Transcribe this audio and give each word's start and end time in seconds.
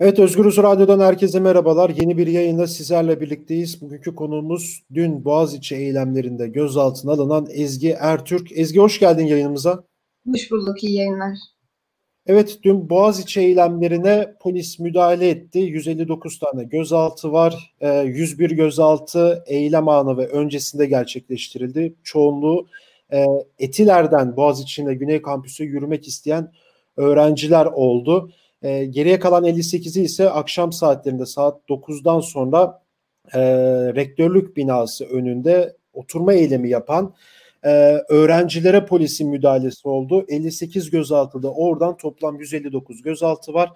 Evet 0.00 0.18
Özgürüz 0.18 0.58
Radyo'dan 0.58 1.00
herkese 1.00 1.40
merhabalar. 1.40 1.90
Yeni 1.90 2.18
bir 2.18 2.26
yayında 2.26 2.66
sizlerle 2.66 3.20
birlikteyiz. 3.20 3.80
Bugünkü 3.80 4.14
konuğumuz 4.14 4.82
dün 4.94 5.24
Boğaziçi 5.24 5.76
eylemlerinde 5.76 6.48
gözaltına 6.48 7.12
alınan 7.12 7.46
Ezgi 7.50 7.90
Ertürk. 7.90 8.58
Ezgi 8.58 8.80
hoş 8.80 9.00
geldin 9.00 9.26
yayınımıza. 9.26 9.84
Hoş 10.32 10.50
bulduk, 10.50 10.84
iyi 10.84 10.94
yayınlar. 10.96 11.38
Evet 12.26 12.58
dün 12.62 12.90
Boğaziçi 12.90 13.40
eylemlerine 13.40 14.34
polis 14.40 14.78
müdahale 14.78 15.28
etti. 15.28 15.58
159 15.58 16.38
tane 16.38 16.64
gözaltı 16.64 17.32
var. 17.32 17.74
101 18.04 18.50
ee, 18.50 18.54
gözaltı 18.54 19.44
eylem 19.46 19.88
anı 19.88 20.16
ve 20.16 20.28
öncesinde 20.28 20.86
gerçekleştirildi. 20.86 21.94
Çoğunluğu 22.04 22.66
e, 23.12 23.26
Etiler'den 23.58 24.36
Boğaziçi'ne 24.36 24.94
Güney 24.94 25.22
Kampüsü 25.22 25.64
yürümek 25.64 26.08
isteyen 26.08 26.52
öğrenciler 26.96 27.66
oldu. 27.66 28.30
E, 28.62 28.84
geriye 28.84 29.18
kalan 29.18 29.44
58'i 29.44 30.02
ise 30.02 30.30
akşam 30.30 30.72
saatlerinde 30.72 31.26
saat 31.26 31.68
9'dan 31.68 32.20
sonra 32.20 32.82
e, 33.34 33.40
rektörlük 33.94 34.56
binası 34.56 35.04
önünde 35.04 35.76
oturma 35.92 36.32
eylemi 36.32 36.70
yapan 36.70 37.14
e, 37.66 37.70
öğrencilere 38.08 38.86
polisin 38.86 39.30
müdahalesi 39.30 39.88
oldu. 39.88 40.24
58 40.28 40.90
gözaltıda 40.90 41.52
oradan 41.52 41.96
toplam 41.96 42.40
159 42.40 43.02
gözaltı 43.02 43.54
var. 43.54 43.70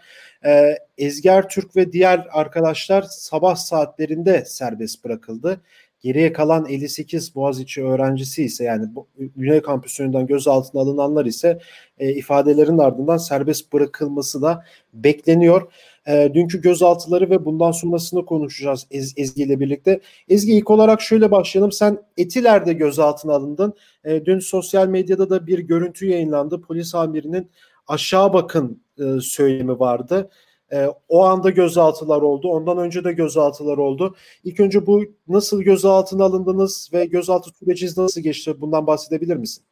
E, 0.44 0.78
Ezger 0.98 1.48
Türk 1.48 1.76
ve 1.76 1.92
diğer 1.92 2.26
arkadaşlar 2.32 3.02
sabah 3.02 3.56
saatlerinde 3.56 4.44
serbest 4.44 5.04
bırakıldı. 5.04 5.60
Geriye 6.00 6.32
kalan 6.32 6.66
58 6.66 7.34
Boğaziçi 7.34 7.84
öğrencisi 7.84 8.44
ise 8.44 8.64
yani 8.64 8.88
Güney 9.36 9.62
Kampüsü'nden 9.62 10.26
gözaltına 10.26 10.80
alınanlar 10.80 11.26
ise 11.26 11.58
e, 11.98 12.12
ifadelerin 12.12 12.78
ardından 12.78 13.16
serbest 13.16 13.72
bırakılması 13.72 14.42
da 14.42 14.64
bekleniyor. 14.94 15.72
E, 16.06 16.30
dünkü 16.34 16.60
gözaltıları 16.60 17.30
ve 17.30 17.44
bundan 17.44 17.70
sonrasını 17.70 18.26
konuşacağız 18.26 18.86
Ez, 18.90 19.14
Ezgi 19.16 19.42
ile 19.42 19.60
birlikte. 19.60 20.00
Ezgi 20.28 20.52
ilk 20.52 20.70
olarak 20.70 21.00
şöyle 21.00 21.30
başlayalım. 21.30 21.72
Sen 21.72 21.98
Etiler'de 22.16 22.72
gözaltına 22.72 23.32
alındın. 23.32 23.74
E, 24.04 24.24
dün 24.24 24.38
sosyal 24.38 24.88
medyada 24.88 25.30
da 25.30 25.46
bir 25.46 25.58
görüntü 25.58 26.06
yayınlandı. 26.06 26.60
Polis 26.60 26.94
amirinin 26.94 27.50
aşağı 27.86 28.32
bakın 28.32 28.82
e, 28.98 29.20
söylemi 29.20 29.78
vardı. 29.78 30.30
E, 30.72 30.86
o 31.08 31.24
anda 31.24 31.50
gözaltılar 31.50 32.22
oldu. 32.22 32.48
Ondan 32.48 32.78
önce 32.78 33.04
de 33.04 33.12
gözaltılar 33.12 33.78
oldu. 33.78 34.16
İlk 34.44 34.60
önce 34.60 34.86
bu 34.86 35.02
nasıl 35.28 35.62
gözaltına 35.62 36.24
alındınız 36.24 36.90
ve 36.92 37.04
gözaltı 37.04 37.50
süreciniz 37.50 37.98
nasıl 37.98 38.20
geçti? 38.20 38.60
Bundan 38.60 38.86
bahsedebilir 38.86 39.36
misin? 39.36 39.64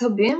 Tabii. 0.00 0.36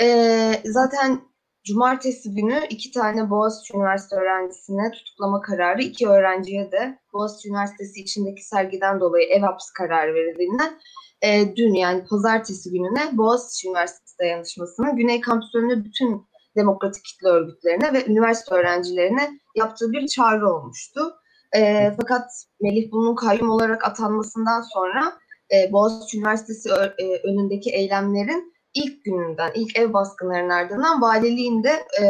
Ee, 0.00 0.62
zaten 0.64 1.20
cumartesi 1.64 2.34
günü 2.34 2.60
iki 2.70 2.90
tane 2.90 3.30
Boğaziçi 3.30 3.76
Üniversitesi 3.76 4.20
öğrencisine 4.20 4.90
tutuklama 4.90 5.40
kararı, 5.40 5.82
iki 5.82 6.08
öğrenciye 6.08 6.72
de 6.72 6.98
Boğaziçi 7.12 7.48
Üniversitesi 7.48 8.00
içindeki 8.00 8.46
sergiden 8.46 9.00
dolayı 9.00 9.28
ev 9.28 9.40
hapsi 9.40 9.72
kararı 9.72 10.14
verildiğinden 10.14 10.78
e, 11.22 11.56
dün 11.56 11.74
yani 11.74 12.04
pazartesi 12.04 12.70
gününe 12.70 13.16
Boğaziçi 13.16 13.68
Üniversitesi 13.68 14.18
dayanışmasının 14.18 14.96
Güney 14.96 15.20
Kampüsü'nde 15.20 15.84
bütün 15.84 16.26
demokratik 16.56 17.04
kitle 17.04 17.28
örgütlerine 17.28 17.92
ve 17.92 18.06
üniversite 18.06 18.54
öğrencilerine 18.54 19.30
yaptığı 19.54 19.92
bir 19.92 20.06
çağrı 20.06 20.48
olmuştu. 20.54 21.14
E, 21.56 21.92
fakat 22.00 22.30
Melih 22.60 22.92
bunun 22.92 23.14
kayyum 23.14 23.50
olarak 23.50 23.84
atanmasından 23.84 24.60
sonra 24.60 25.12
e, 25.54 25.72
Boğaziçi 25.72 26.18
Üniversitesi 26.18 26.68
e, 26.98 27.28
önündeki 27.28 27.70
eylemlerin 27.70 28.54
ilk 28.74 29.04
gününden, 29.04 29.52
ilk 29.54 29.78
ev 29.78 29.92
baskınlarının 29.92 30.50
ardından 30.50 31.02
valiliğinde 31.02 31.70
e, 32.02 32.04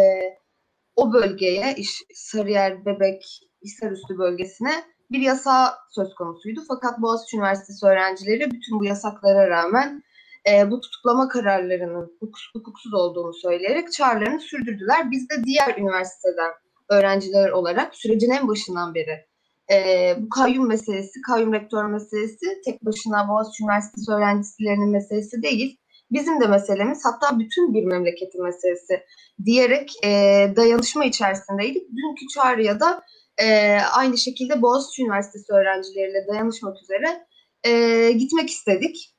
o 0.97 1.13
bölgeye, 1.13 1.77
Sarıyer, 2.15 2.87
Bebek, 2.87 3.41
Hisarüstü 3.65 4.19
bölgesine 4.19 4.85
bir 5.11 5.21
yasa 5.21 5.79
söz 5.91 6.15
konusuydu. 6.15 6.61
Fakat 6.69 7.03
Boğaziçi 7.03 7.37
Üniversitesi 7.37 7.87
öğrencileri 7.87 8.51
bütün 8.51 8.81
bu 8.81 8.85
yasaklara 8.85 9.51
rağmen 9.51 10.03
e, 10.51 10.71
bu 10.71 10.81
tutuklama 10.81 11.29
kararlarının 11.29 12.19
hukuksuz 12.53 12.95
olduğunu 12.95 13.35
söyleyerek 13.35 13.93
çağrılarını 13.93 14.41
sürdürdüler. 14.41 15.11
Biz 15.11 15.31
de 15.31 15.45
diğer 15.45 15.79
üniversiteden 15.79 16.53
öğrenciler 16.89 17.51
olarak 17.51 17.95
sürecin 17.95 18.31
en 18.31 18.49
başından 18.49 18.95
beri 18.95 19.27
e, 19.73 20.15
bu 20.19 20.29
kayyum 20.29 20.69
meselesi, 20.69 21.21
kayyum 21.21 21.53
rektör 21.53 21.85
meselesi 21.85 22.61
tek 22.65 22.85
başına 22.85 23.29
Boğaziçi 23.29 23.63
Üniversitesi 23.65 24.13
öğrencilerinin 24.13 24.91
meselesi 24.91 25.43
değil. 25.43 25.79
Bizim 26.11 26.41
de 26.41 26.47
meselemiz 26.47 27.03
hatta 27.05 27.39
bütün 27.39 27.75
bir 27.75 27.85
memleketin 27.85 28.43
meselesi 28.43 29.03
diyerek 29.45 29.93
e, 30.05 30.09
dayanışma 30.57 31.05
içerisindeydik. 31.05 31.83
Dünkü 31.83 32.27
çağrıya 32.35 32.81
da 32.81 33.03
e, 33.39 33.79
aynı 33.81 34.19
şekilde 34.19 34.63
Boğaziçi 34.63 35.03
Üniversitesi 35.03 35.53
öğrencileriyle 35.53 36.27
dayanışmak 36.29 36.77
üzere 36.83 37.27
e, 37.65 38.13
gitmek 38.13 38.51
istedik. 38.51 39.16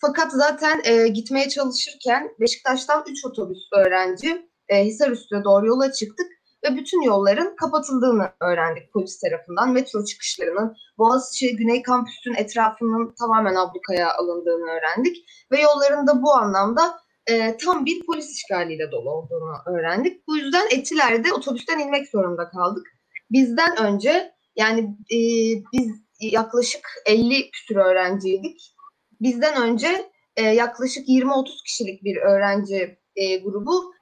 Fakat 0.00 0.32
zaten 0.32 0.80
e, 0.84 1.08
gitmeye 1.08 1.48
çalışırken 1.48 2.30
Beşiktaş'tan 2.40 3.04
3 3.08 3.24
otobüs 3.24 3.58
öğrenci 3.72 4.48
e, 4.68 4.84
Hisarüstü'ne 4.84 5.44
doğru 5.44 5.66
yola 5.66 5.92
çıktık 5.92 6.26
ve 6.64 6.76
bütün 6.76 7.02
yolların 7.02 7.56
kapatıldığını 7.56 8.32
öğrendik 8.40 8.92
polis 8.92 9.20
tarafından. 9.20 9.72
Metro 9.72 10.04
çıkışlarının 10.04 10.76
Boğaziçi 10.98 11.56
Güney 11.56 11.82
Kampüsü'nün 11.82 12.34
etrafının 12.34 13.14
tamamen 13.18 13.54
ablukaya 13.54 14.14
alındığını 14.14 14.70
öğrendik. 14.70 15.16
Ve 15.52 15.60
yolların 15.60 16.06
da 16.06 16.22
bu 16.22 16.32
anlamda 16.32 16.98
e, 17.26 17.56
tam 17.56 17.86
bir 17.86 18.06
polis 18.06 18.30
işgaliyle 18.30 18.92
dolu 18.92 19.10
olduğunu 19.10 19.76
öğrendik. 19.76 20.26
Bu 20.28 20.36
yüzden 20.36 20.66
Etiler'de 20.70 21.32
otobüsten 21.32 21.78
inmek 21.78 22.08
zorunda 22.08 22.48
kaldık. 22.48 22.86
Bizden 23.30 23.76
önce 23.76 24.32
yani 24.56 24.80
e, 25.12 25.18
biz 25.72 25.90
yaklaşık 26.20 26.88
50 27.06 27.50
küsur 27.50 27.76
öğrenciydik 27.76 28.74
bizden 29.20 29.62
önce 29.62 30.10
e, 30.36 30.42
yaklaşık 30.42 31.08
20-30 31.08 31.64
kişilik 31.64 32.04
bir 32.04 32.16
öğrenci 32.16 32.98
e, 33.16 33.36
grubu 33.36 33.94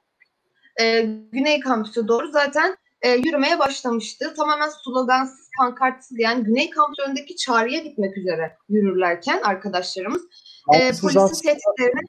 e, 0.81 1.01
Güney 1.31 1.59
Kampüs'e 1.59 2.07
doğru 2.07 2.31
zaten 2.31 2.77
e, 3.01 3.09
yürümeye 3.09 3.59
başlamıştı. 3.59 4.33
Tamamen 4.37 4.69
slogansız, 4.83 5.49
pankartsız 5.59 6.19
yani 6.19 6.43
Güney 6.43 6.69
Kampüsü 6.69 7.01
önündeki 7.07 7.35
çağrıya 7.35 7.79
gitmek 7.79 8.17
üzere 8.17 8.57
yürürlerken 8.69 9.41
arkadaşlarımız 9.43 10.21
e, 10.73 10.91
polisin 11.01 11.47
tehditlerini 11.47 12.01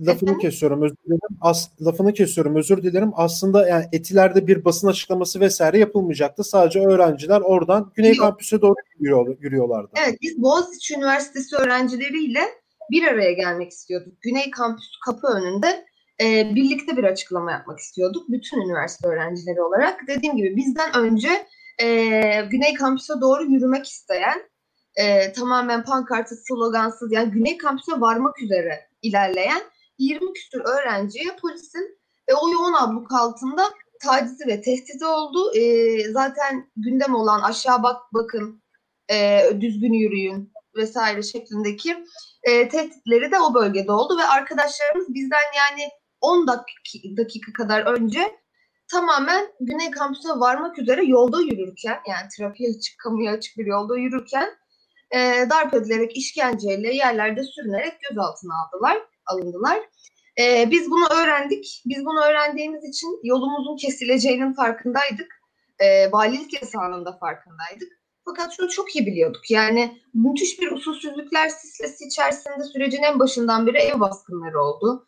lafını 0.00 0.30
Efendim? 0.30 0.38
kesiyorum 0.38 0.82
özür 0.82 0.96
dilerim. 1.06 1.38
As, 1.40 1.68
lafını 1.80 2.12
kesiyorum 2.12 2.56
özür 2.56 2.82
dilerim. 2.82 3.10
Aslında 3.14 3.68
yani 3.68 3.84
Etiler'de 3.92 4.46
bir 4.46 4.64
basın 4.64 4.88
açıklaması 4.88 5.40
vesaire 5.40 5.78
yapılmayacaktı. 5.78 6.44
Sadece 6.44 6.80
öğrenciler 6.80 7.40
oradan 7.40 7.92
Güney 7.94 8.14
Yok. 8.14 8.20
Kampüs'e 8.20 8.60
doğru 8.60 8.74
yürüyor, 8.98 9.36
yürüyorlardı. 9.40 9.90
Evet 10.04 10.18
biz 10.22 10.42
Boğaziçi 10.42 10.94
Üniversitesi 10.94 11.56
öğrencileriyle 11.56 12.40
bir 12.90 13.06
araya 13.06 13.32
gelmek 13.32 13.70
istiyorduk. 13.70 14.12
Güney 14.20 14.50
Kampüs 14.50 14.86
kapı 15.04 15.26
önünde 15.26 15.84
e, 16.20 16.54
birlikte 16.54 16.96
bir 16.96 17.04
açıklama 17.04 17.52
yapmak 17.52 17.78
istiyorduk. 17.78 18.28
Bütün 18.28 18.60
üniversite 18.60 19.08
öğrencileri 19.08 19.62
olarak. 19.62 20.00
Dediğim 20.08 20.36
gibi 20.36 20.56
bizden 20.56 20.96
önce 20.96 21.28
e, 21.82 21.86
Güney 22.50 22.74
Kampüs'e 22.74 23.14
doğru 23.20 23.44
yürümek 23.44 23.86
isteyen 23.86 24.42
e, 24.96 25.32
tamamen 25.32 25.84
pankartı 25.84 26.36
slogansız 26.36 27.12
yani 27.12 27.30
Güney 27.30 27.58
Kampüs'e 27.58 28.00
varmak 28.00 28.42
üzere 28.42 28.88
ilerleyen 29.02 29.62
20 29.98 30.32
küsur 30.32 30.60
öğrenciye 30.60 31.36
polisin 31.42 31.98
e, 32.28 32.34
o 32.34 32.50
yoğun 32.50 32.72
abluk 32.72 33.12
altında 33.12 33.62
tacizi 34.02 34.46
ve 34.46 34.60
tehdidi 34.60 35.06
oldu. 35.06 35.54
E, 35.54 36.12
zaten 36.12 36.70
gündem 36.76 37.14
olan 37.14 37.42
aşağı 37.42 37.82
bak 37.82 38.02
bakın, 38.12 38.62
e, 39.10 39.40
düzgün 39.60 39.92
yürüyün 39.92 40.52
vesaire 40.76 41.22
şeklindeki 41.22 42.04
e, 42.42 42.68
tehditleri 42.68 43.32
de 43.32 43.40
o 43.40 43.54
bölgede 43.54 43.92
oldu 43.92 44.18
ve 44.18 44.24
arkadaşlarımız 44.24 45.14
bizden 45.14 45.46
yani 45.56 45.88
10 46.20 46.46
dakika, 46.46 47.22
dakika 47.22 47.52
kadar 47.52 47.82
önce 47.82 48.36
tamamen 48.90 49.48
Güney 49.60 49.90
Kampüsü'ne 49.90 50.32
varmak 50.32 50.78
üzere 50.78 51.04
yolda 51.04 51.40
yürürken 51.40 51.98
yani 52.08 52.28
trafiğe 52.38 52.70
açık, 52.70 52.98
kamuya 52.98 53.32
açık 53.32 53.58
bir 53.58 53.66
yolda 53.66 53.98
yürürken 53.98 54.50
e, 55.10 55.18
darp 55.50 55.74
edilerek 55.74 56.16
işkenceyle 56.16 56.94
yerlerde 56.94 57.42
sürünerek 57.44 57.94
gözaltına 58.10 58.54
aldılar 58.62 58.98
alındılar. 59.28 59.78
Ee, 60.40 60.70
biz 60.70 60.90
bunu 60.90 61.06
öğrendik. 61.20 61.82
Biz 61.86 62.04
bunu 62.04 62.20
öğrendiğimiz 62.24 62.84
için 62.84 63.20
yolumuzun 63.24 63.76
kesileceğinin 63.76 64.52
farkındaydık. 64.52 65.38
Ee, 65.78 66.12
valilik 66.12 66.62
yasağının 66.62 67.04
da 67.04 67.18
farkındaydık. 67.18 67.88
Fakat 68.24 68.56
şunu 68.56 68.68
çok 68.68 68.96
iyi 68.96 69.06
biliyorduk. 69.06 69.50
Yani 69.50 70.00
müthiş 70.14 70.60
bir 70.60 70.72
usulsüzlükler 70.72 71.48
silsilesi 71.48 72.04
içerisinde 72.04 72.64
sürecin 72.72 73.02
en 73.02 73.18
başından 73.18 73.66
beri 73.66 73.78
ev 73.78 74.00
baskınları 74.00 74.60
oldu. 74.60 75.06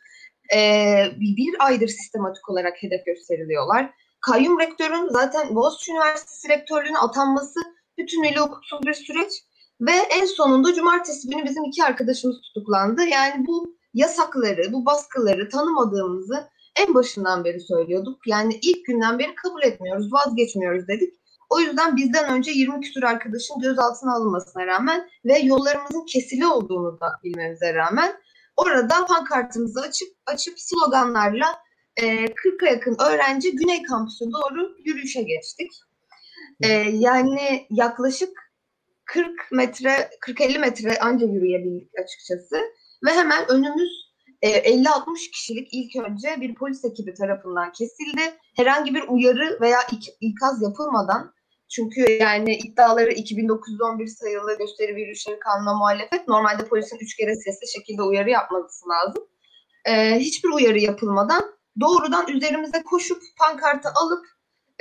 Ee, 0.55 1.05
bir 1.21 1.67
aydır 1.67 1.89
sistematik 1.89 2.49
olarak 2.49 2.83
hedef 2.83 3.07
gösteriliyorlar. 3.07 3.91
Kayyum 4.21 4.61
rektörün 4.61 5.09
zaten 5.09 5.55
Boğaziçi 5.55 5.93
Üniversitesi 5.93 6.49
rektörlüğüne 6.49 6.99
atanması 6.99 7.61
bütünüyle 7.99 8.41
hukuksuz 8.41 8.83
bir 8.83 8.95
süreç. 8.95 9.33
Ve 9.81 9.93
en 9.93 10.25
sonunda 10.25 10.75
cumartesi 10.75 11.29
günü 11.29 11.45
bizim 11.45 11.65
iki 11.65 11.85
arkadaşımız 11.85 12.41
tutuklandı. 12.41 13.05
Yani 13.05 13.47
bu 13.47 13.80
yasakları, 13.95 14.73
bu 14.73 14.87
baskıları 14.87 15.49
tanımadığımızı 15.49 16.51
en 16.79 16.95
başından 16.95 17.45
beri 17.45 17.61
söylüyorduk. 17.61 18.27
Yani 18.27 18.59
ilk 18.63 18.87
günden 18.87 19.19
beri 19.19 19.35
kabul 19.35 19.63
etmiyoruz, 19.63 20.13
vazgeçmiyoruz 20.13 20.89
dedik. 20.89 21.15
O 21.51 21.61
yüzden 21.61 21.97
bizden 21.97 22.35
önce 22.35 22.51
20 22.51 22.81
küsur 22.81 23.03
arkadaşın 23.03 23.61
gözaltına 23.61 24.15
alınmasına 24.15 24.67
rağmen 24.67 25.09
ve 25.25 25.39
yollarımızın 25.39 26.05
kesili 26.07 26.47
olduğunu 26.47 27.01
da 27.01 27.07
bilmemize 27.25 27.75
rağmen 27.75 28.13
orada 28.57 29.07
pankartımızı 29.07 29.81
açıp 29.81 30.09
açıp 30.27 30.61
sloganlarla 30.61 31.59
e, 31.97 32.25
40'a 32.25 32.71
yakın 32.71 32.97
öğrenci 33.01 33.57
Güney 33.57 33.83
Kampüsü 33.83 34.25
doğru 34.25 34.77
yürüyüşe 34.85 35.23
geçtik. 35.23 35.71
E, 36.61 36.69
yani 36.93 37.67
yaklaşık 37.71 38.31
40 39.05 39.53
metre, 39.53 40.11
40-50 40.27 40.59
metre 40.59 40.99
anca 40.99 41.27
yürüyebildik 41.27 41.91
açıkçası. 42.05 42.70
Ve 43.05 43.11
hemen 43.11 43.51
önümüz 43.51 44.11
e, 44.43 44.51
50-60 44.51 45.31
kişilik 45.31 45.69
ilk 45.73 46.05
önce 46.07 46.41
bir 46.41 46.55
polis 46.55 46.85
ekibi 46.85 47.15
tarafından 47.15 47.73
kesildi. 47.73 48.21
Herhangi 48.57 48.95
bir 48.95 49.05
uyarı 49.09 49.59
veya 49.61 49.79
ik, 49.93 50.09
ikaz 50.21 50.63
yapılmadan 50.63 51.35
çünkü 51.71 52.13
yani 52.21 52.55
iddiaları 52.55 53.13
2911 53.13 54.07
sayılı 54.07 54.59
gösteri 54.59 54.97
ve 54.97 55.01
yürüyüşleri 55.01 55.39
kanuna 55.39 55.75
muhalefet. 55.75 56.29
Normalde 56.29 56.69
polisin 56.69 56.99
üç 57.01 57.17
kere 57.17 57.35
sesli 57.35 57.73
şekilde 57.79 58.03
uyarı 58.03 58.31
yapması 58.31 58.89
lazım. 58.89 59.25
Ee, 59.85 60.19
hiçbir 60.19 60.49
uyarı 60.49 60.79
yapılmadan 60.79 61.43
doğrudan 61.81 62.29
üzerimize 62.29 62.83
koşup 62.83 63.23
pankartı 63.39 63.89
alıp 63.89 64.27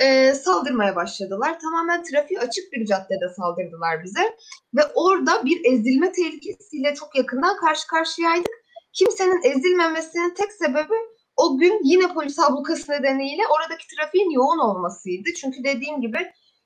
e, 0.00 0.34
saldırmaya 0.34 0.96
başladılar. 0.96 1.60
Tamamen 1.60 2.02
trafiği 2.02 2.40
açık 2.40 2.72
bir 2.72 2.86
caddede 2.86 3.28
saldırdılar 3.36 4.04
bize. 4.04 4.36
Ve 4.74 4.80
orada 4.94 5.44
bir 5.44 5.72
ezilme 5.72 6.12
tehlikesiyle 6.12 6.94
çok 6.94 7.16
yakından 7.16 7.56
karşı 7.56 7.86
karşıyaydık. 7.86 8.52
Kimsenin 8.92 9.42
ezilmemesinin 9.42 10.34
tek 10.34 10.52
sebebi 10.52 10.94
o 11.36 11.58
gün 11.58 11.80
yine 11.84 12.14
polis 12.14 12.38
ablukası 12.38 12.92
nedeniyle 12.92 13.42
oradaki 13.56 13.84
trafiğin 13.96 14.30
yoğun 14.30 14.58
olmasıydı. 14.58 15.28
Çünkü 15.40 15.64
dediğim 15.64 16.00
gibi 16.00 16.18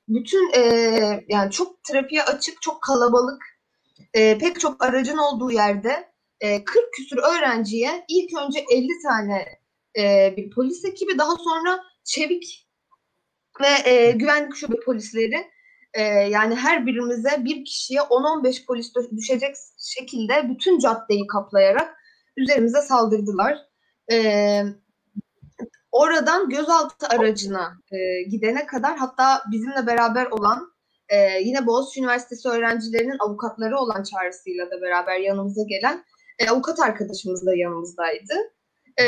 bütün 0.07 0.51
e, 0.53 0.61
yani 1.29 1.51
çok 1.51 1.83
trafiğe 1.83 2.23
açık, 2.23 2.61
çok 2.61 2.81
kalabalık, 2.81 3.43
e, 4.13 4.37
pek 4.37 4.59
çok 4.59 4.83
aracın 4.83 5.17
olduğu 5.17 5.51
yerde 5.51 6.09
e, 6.39 6.63
40 6.63 6.93
küsur 6.93 7.17
öğrenciye 7.17 8.05
ilk 8.09 8.37
önce 8.37 8.65
50 8.71 8.87
tane 9.03 9.45
e, 9.97 10.33
bir 10.37 10.49
polis 10.49 10.85
ekibi 10.85 11.17
daha 11.17 11.35
sonra 11.35 11.83
çevik 12.03 12.64
ve 13.61 13.89
e, 13.89 14.11
güvenlik 14.11 14.55
şube 14.55 14.75
polisleri 14.85 15.51
e, 15.93 16.01
yani 16.03 16.55
her 16.55 16.85
birimize 16.85 17.45
bir 17.45 17.65
kişiye 17.65 17.99
10-15 17.99 18.65
polis 18.65 18.93
düşecek 19.17 19.55
şekilde 19.79 20.49
bütün 20.49 20.79
caddeyi 20.79 21.27
kaplayarak 21.27 21.95
üzerimize 22.37 22.81
saldırdılar. 22.81 23.57
E, 24.11 24.61
oradan 25.91 26.49
gözaltı 26.49 27.07
aracına 27.07 27.73
e, 27.91 28.29
gidene 28.29 28.65
kadar 28.65 28.97
hatta 28.97 29.41
bizimle 29.51 29.87
beraber 29.87 30.25
olan 30.25 30.75
e, 31.09 31.39
yine 31.41 31.67
Boğaziçi 31.67 31.99
Üniversitesi 31.99 32.49
öğrencilerinin 32.49 33.17
avukatları 33.19 33.77
olan 33.77 34.03
çağrısıyla 34.03 34.71
da 34.71 34.81
beraber 34.81 35.19
yanımıza 35.19 35.63
gelen 35.63 36.05
e, 36.39 36.49
avukat 36.49 36.79
arkadaşımız 36.79 37.45
da 37.45 37.55
yanımızdaydı. 37.55 38.33
E, 38.97 39.05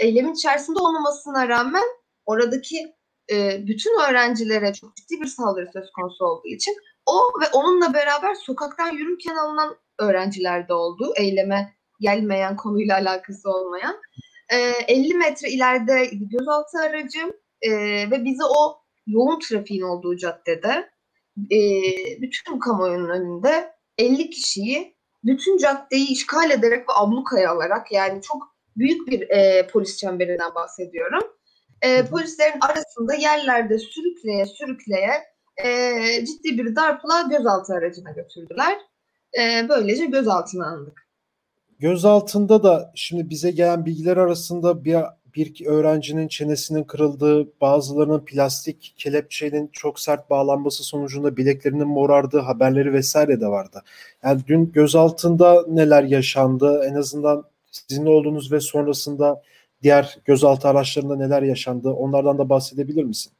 eylemin 0.00 0.34
içerisinde 0.34 0.78
olmamasına 0.78 1.48
rağmen 1.48 1.84
oradaki 2.26 2.97
e, 3.30 3.66
bütün 3.66 4.00
öğrencilere 4.00 4.72
çok 4.72 4.96
ciddi 4.96 5.20
bir 5.20 5.26
saldırı 5.26 5.70
söz 5.72 5.92
konusu 5.92 6.24
olduğu 6.24 6.48
için 6.48 6.76
o 7.06 7.40
ve 7.40 7.44
onunla 7.52 7.94
beraber 7.94 8.34
sokaktan 8.34 8.92
yürürken 8.92 9.36
alınan 9.36 9.76
öğrenciler 9.98 10.68
de 10.68 10.74
oldu. 10.74 11.12
Eyleme 11.16 11.74
gelmeyen 12.00 12.56
konuyla 12.56 12.96
alakası 12.96 13.50
olmayan. 13.50 13.96
E, 14.52 14.56
50 14.88 15.14
metre 15.14 15.50
ileride 15.50 16.10
gözaltı 16.12 16.78
aracım 16.78 17.32
e, 17.62 17.70
ve 18.10 18.24
bizi 18.24 18.44
o 18.44 18.78
yoğun 19.06 19.38
trafiğin 19.38 19.82
olduğu 19.82 20.16
caddede 20.16 20.90
e, 21.52 21.60
bütün 22.22 22.58
kamuoyunun 22.58 23.08
önünde 23.08 23.72
50 23.98 24.30
kişiyi 24.30 24.96
bütün 25.24 25.58
caddeyi 25.58 26.08
işgal 26.08 26.50
ederek 26.50 26.88
ve 26.88 26.92
ablukaya 26.96 27.50
alarak 27.50 27.92
yani 27.92 28.22
çok 28.22 28.42
büyük 28.76 29.08
bir 29.08 29.30
e, 29.30 29.66
polis 29.66 29.96
çemberinden 29.96 30.54
bahsediyorum 30.54 31.37
e, 31.82 32.06
polislerin 32.06 32.60
arasında 32.60 33.14
yerlerde 33.14 33.78
sürükleye 33.78 34.46
sürükleye 34.46 35.12
e, 35.64 36.26
ciddi 36.26 36.58
bir 36.58 36.76
darpla 36.76 37.22
gözaltı 37.30 37.74
aracına 37.74 38.10
götürdüler. 38.10 38.78
E, 39.40 39.68
böylece 39.68 40.06
gözaltına 40.06 40.68
alındık. 40.68 41.08
Gözaltında 41.78 42.62
da 42.62 42.92
şimdi 42.94 43.30
bize 43.30 43.50
gelen 43.50 43.86
bilgiler 43.86 44.16
arasında 44.16 44.84
bir 44.84 44.96
bir 45.34 45.66
öğrencinin 45.66 46.28
çenesinin 46.28 46.84
kırıldığı, 46.84 47.60
bazılarının 47.60 48.24
plastik 48.24 48.94
kelepçenin 48.96 49.68
çok 49.72 50.00
sert 50.00 50.30
bağlanması 50.30 50.84
sonucunda 50.84 51.36
bileklerinin 51.36 51.86
morardığı 51.86 52.38
haberleri 52.38 52.92
vesaire 52.92 53.40
de 53.40 53.46
vardı. 53.46 53.82
Yani 54.24 54.40
dün 54.46 54.72
gözaltında 54.72 55.64
neler 55.68 56.02
yaşandı? 56.02 56.84
En 56.90 56.94
azından 56.94 57.44
sizin 57.70 58.06
olduğunuz 58.06 58.52
ve 58.52 58.60
sonrasında 58.60 59.42
diğer 59.82 60.18
gözaltı 60.24 60.68
araçlarında 60.68 61.16
neler 61.16 61.42
yaşandı 61.42 61.90
onlardan 61.90 62.38
da 62.38 62.48
bahsedebilir 62.48 63.04
misin? 63.04 63.32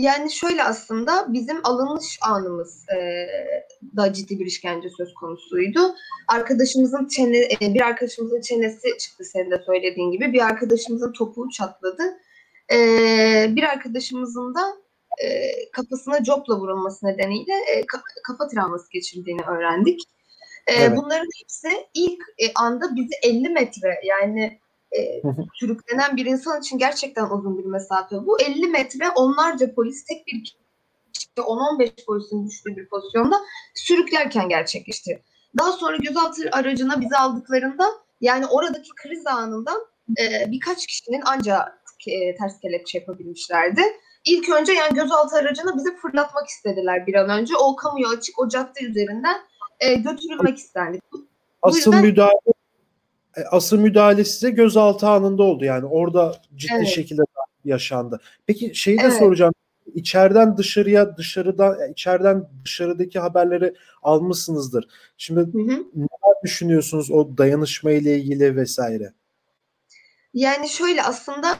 Yani 0.00 0.32
şöyle 0.32 0.64
aslında 0.64 1.32
bizim 1.32 1.60
alınış 1.64 2.18
anımız 2.22 2.84
e, 2.88 3.26
da 3.96 4.12
ciddi 4.12 4.38
bir 4.38 4.46
işkence 4.46 4.88
söz 4.96 5.14
konusuydu. 5.14 5.94
Arkadaşımızın 6.28 7.08
çene, 7.08 7.38
e, 7.38 7.74
bir 7.74 7.80
arkadaşımızın 7.80 8.40
çenesi 8.40 8.98
çıktı 8.98 9.24
senin 9.24 9.50
de 9.50 9.62
söylediğin 9.66 10.10
gibi. 10.10 10.32
Bir 10.32 10.40
arkadaşımızın 10.40 11.12
topuğu 11.12 11.48
çatladı. 11.50 12.02
E, 12.72 12.76
bir 13.56 13.62
arkadaşımızın 13.62 14.54
da 14.54 14.60
e, 15.24 15.50
kafasına 15.70 16.24
copla 16.24 16.56
vurulması 16.56 17.06
nedeniyle 17.06 17.52
e, 17.52 17.86
kafa 18.26 18.48
travması 18.48 18.92
geçirdiğini 18.92 19.42
öğrendik. 19.42 20.00
E, 20.66 20.72
evet. 20.74 20.96
Bunların 20.96 21.28
hepsi 21.42 21.86
ilk 21.94 22.20
e, 22.38 22.52
anda 22.54 22.96
bizi 22.96 23.14
50 23.22 23.48
metre 23.48 24.00
yani 24.04 24.60
e, 24.98 25.22
sürüklenen 25.54 26.16
bir 26.16 26.26
insan 26.26 26.60
için 26.60 26.78
gerçekten 26.78 27.30
uzun 27.30 27.58
bir 27.58 27.64
mesafe 27.64 28.16
bu. 28.26 28.40
50 28.40 28.66
metre 28.66 29.10
onlarca 29.10 29.74
polis 29.74 30.04
tek 30.04 30.26
bir 30.26 30.56
10-15 31.36 32.04
polisin 32.06 32.46
düştüğü 32.46 32.76
bir 32.76 32.88
pozisyonda 32.88 33.36
sürüklerken 33.74 34.48
gerçekleşti. 34.48 35.22
Daha 35.58 35.72
sonra 35.72 35.96
gözaltı 35.96 36.42
aracına 36.52 37.00
bizi 37.00 37.16
aldıklarında 37.16 37.84
yani 38.20 38.46
oradaki 38.46 38.90
kriz 39.02 39.26
anından 39.26 39.80
e, 40.20 40.50
birkaç 40.50 40.86
kişinin 40.86 41.22
ancak 41.26 41.80
e, 42.06 42.34
ters 42.34 42.60
kelepçe 42.60 42.98
yapabilmişlerdi. 42.98 43.82
İlk 44.24 44.48
önce 44.48 44.72
yani 44.72 44.94
gözaltı 44.94 45.36
aracını 45.36 45.76
bizi 45.76 45.96
fırlatmak 45.96 46.46
istediler 46.48 47.06
bir 47.06 47.14
an 47.14 47.28
önce. 47.28 47.56
O 47.56 47.76
kamuya 47.76 48.08
açık 48.08 48.38
o 48.38 48.48
cadde 48.48 48.84
üzerinden 48.84 49.36
e, 49.80 49.94
götürülmek 49.94 50.58
istendi. 50.58 51.00
Asıl 51.62 51.92
yüzden, 51.92 52.02
müdahale 52.02 52.59
asıl 53.50 53.78
müdahale 53.78 54.24
size 54.24 54.50
gözaltı 54.50 55.08
anında 55.08 55.42
oldu 55.42 55.64
yani 55.64 55.86
orada 55.86 56.36
ciddi 56.56 56.72
evet. 56.76 56.88
şekilde 56.88 57.22
yaşandı. 57.64 58.20
Peki 58.46 58.74
şeyi 58.74 58.98
de 58.98 59.02
evet. 59.02 59.18
soracağım. 59.18 59.54
İçeriden 59.94 60.56
dışarıya 60.56 61.16
dışarıdan 61.16 61.90
içeriden 61.92 62.48
dışarıdaki 62.64 63.18
haberleri 63.18 63.74
almışsınızdır. 64.02 64.88
Şimdi 65.16 65.40
hı 65.40 65.58
hı. 65.58 65.84
neler 65.94 66.34
düşünüyorsunuz 66.44 67.10
o 67.10 67.38
dayanışma 67.38 67.90
ile 67.90 68.18
ilgili 68.18 68.56
vesaire? 68.56 69.12
Yani 70.34 70.68
şöyle 70.68 71.02
aslında 71.02 71.56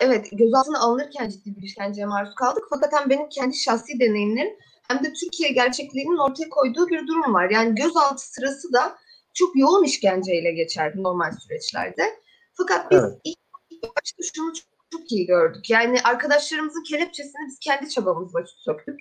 evet 0.00 0.28
gözaltına 0.32 0.78
alınırken 0.78 1.28
ciddi 1.28 1.56
bir 1.56 1.62
işkenceye 1.62 2.06
maruz 2.06 2.34
kaldık. 2.34 2.64
Fakat 2.70 2.92
hem 2.92 3.10
benim 3.10 3.28
kendi 3.28 3.56
şahsi 3.56 4.00
deneyimlerim 4.00 4.52
hem 4.88 5.04
de 5.04 5.12
Türkiye 5.12 5.52
gerçekliğinin 5.52 6.30
ortaya 6.30 6.48
koyduğu 6.48 6.88
bir 6.88 7.06
durum 7.06 7.34
var. 7.34 7.50
Yani 7.50 7.74
gözaltı 7.74 8.32
sırası 8.32 8.72
da 8.72 8.94
çok 9.34 9.56
yoğun 9.56 9.84
işkenceyle 9.84 10.52
geçer 10.52 10.92
normal 10.96 11.32
süreçlerde. 11.32 12.20
Fakat 12.54 12.90
biz 12.90 12.98
evet. 12.98 13.20
ilk, 13.24 13.38
başta 13.82 14.22
şunu 14.34 14.54
çok, 14.54 14.66
çok 14.92 15.12
iyi 15.12 15.26
gördük. 15.26 15.70
Yani 15.70 16.00
arkadaşlarımızın 16.04 16.82
kelepçesini 16.82 17.46
biz 17.48 17.58
kendi 17.58 17.88
çabamızla 17.88 18.44
söktük. 18.46 19.00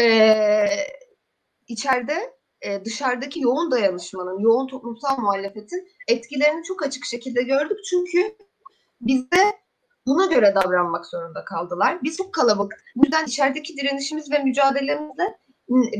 Ee, 0.00 0.66
içeride 1.68 2.34
e, 2.62 2.84
dışarıdaki 2.84 3.40
yoğun 3.40 3.70
dayanışmanın, 3.70 4.38
yoğun 4.38 4.66
toplumsal 4.66 5.18
muhalefetin 5.18 5.88
etkilerini 6.08 6.64
çok 6.64 6.86
açık 6.86 7.04
şekilde 7.04 7.42
gördük. 7.42 7.78
Çünkü 7.90 8.36
bizde 9.00 9.62
buna 10.06 10.26
göre 10.26 10.54
davranmak 10.54 11.06
zorunda 11.06 11.44
kaldılar. 11.44 11.98
Biz 12.02 12.16
çok 12.16 12.34
kalabalık. 12.34 12.84
Bu 12.96 13.04
yüzden 13.04 13.26
içerideki 13.26 13.76
direnişimiz 13.76 14.30
ve 14.30 14.38
mücadelemizde 14.38 15.38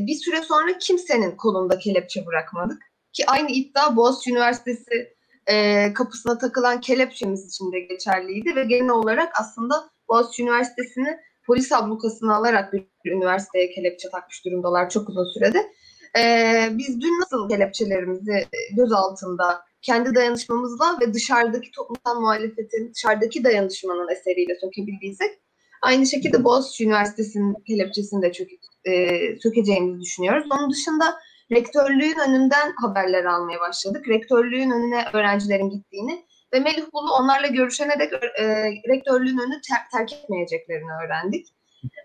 bir 0.07 0.15
süre 0.15 0.41
sonra 0.41 0.77
kimsenin 0.77 1.31
kolunda 1.31 1.79
kelepçe 1.79 2.25
bırakmadık. 2.25 2.81
Ki 3.13 3.25
aynı 3.27 3.51
iddia 3.51 3.95
Boğaziçi 3.95 4.31
Üniversitesi 4.31 5.13
e, 5.47 5.93
kapısına 5.93 6.37
takılan 6.37 6.81
kelepçemiz 6.81 7.47
için 7.47 7.71
de 7.71 7.79
geçerliydi 7.79 8.55
ve 8.55 8.63
genel 8.63 8.89
olarak 8.89 9.33
aslında 9.39 9.89
Boğaziçi 10.09 10.43
Üniversitesi'ni 10.43 11.17
polis 11.47 11.71
ablukasını 11.71 12.35
alarak 12.35 12.73
bir 12.73 13.11
üniversiteye 13.11 13.69
kelepçe 13.69 14.09
takmış 14.09 14.45
durumdalar 14.45 14.89
çok 14.89 15.09
uzun 15.09 15.25
sürede. 15.33 15.71
E, 16.19 16.67
biz 16.71 17.01
dün 17.01 17.21
nasıl 17.21 17.49
kelepçelerimizi 17.49 18.47
göz 18.77 18.91
altında 18.91 19.61
kendi 19.81 20.15
dayanışmamızla 20.15 20.99
ve 21.01 21.13
dışarıdaki 21.13 21.71
toplumsal 21.71 22.21
muhalefetin, 22.21 22.93
dışarıdaki 22.93 23.43
dayanışmanın 23.43 24.11
eseriyle 24.11 24.55
sökebildiysek 24.61 25.39
aynı 25.81 26.05
şekilde 26.05 26.43
Boğaziçi 26.43 26.85
Üniversitesi'nin 26.85 27.55
kelepçesini 27.67 28.21
de 28.21 28.31
çök, 28.31 28.47
e, 28.85 29.09
sökeceğimizi 29.39 30.01
düşünüyoruz. 30.01 30.47
Onun 30.51 30.71
dışında 30.71 31.15
rektörlüğün 31.55 32.19
önünden 32.29 32.73
haberler 32.81 33.25
almaya 33.25 33.59
başladık. 33.59 34.07
Rektörlüğün 34.07 34.71
önüne 34.71 35.05
öğrencilerin 35.13 35.69
gittiğini 35.69 36.25
ve 36.53 36.59
Melih 36.59 36.85
Bulu 36.93 37.13
onlarla 37.13 37.47
görüşene 37.47 37.99
dek 37.99 38.13
e, 38.13 38.45
rektörlüğün 38.89 39.37
önünü 39.37 39.61
ter- 39.61 39.89
terk 39.91 40.13
etmeyeceklerini 40.13 40.91
öğrendik. 41.05 41.47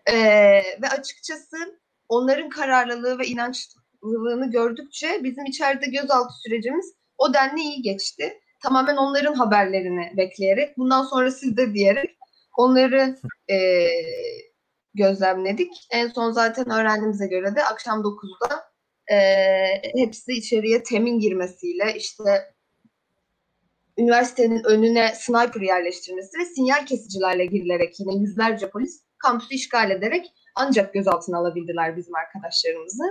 E, 0.06 0.14
ve 0.82 0.88
açıkçası 0.98 1.56
onların 2.08 2.48
kararlılığı 2.48 3.18
ve 3.18 3.26
inançlılığını 3.26 4.50
gördükçe 4.50 5.20
bizim 5.24 5.44
içeride 5.44 5.86
gözaltı 5.86 6.34
sürecimiz 6.44 6.94
o 7.18 7.34
denli 7.34 7.60
iyi 7.60 7.82
geçti. 7.82 8.40
Tamamen 8.62 8.96
onların 8.96 9.34
haberlerini 9.34 10.12
bekleyerek, 10.16 10.78
bundan 10.78 11.02
sonra 11.02 11.30
sizde 11.30 11.74
diyerek 11.74 12.16
onları 12.56 13.16
e, 13.50 13.86
gözlemledik. 14.94 15.72
En 15.90 16.08
son 16.08 16.30
zaten 16.30 16.70
öğrendiğimize 16.70 17.26
göre 17.26 17.56
de 17.56 17.64
akşam 17.64 18.00
9'da 18.00 18.54
e, 18.56 18.77
hepsi 19.96 20.32
içeriye 20.32 20.82
temin 20.82 21.18
girmesiyle 21.18 21.94
işte 21.96 22.22
üniversitenin 23.98 24.64
önüne 24.64 25.14
sniper 25.14 25.60
yerleştirilmesi 25.60 26.38
ve 26.38 26.44
sinyal 26.44 26.86
kesicilerle 26.86 27.46
girilerek 27.46 28.00
yine 28.00 28.14
yüzlerce 28.14 28.70
polis 28.70 29.02
kampüsü 29.18 29.54
işgal 29.54 29.90
ederek 29.90 30.32
ancak 30.54 30.94
gözaltına 30.94 31.38
alabildiler 31.38 31.96
bizim 31.96 32.14
arkadaşlarımızı. 32.14 33.04